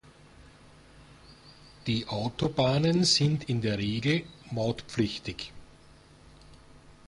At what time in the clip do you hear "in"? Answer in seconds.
3.47-3.61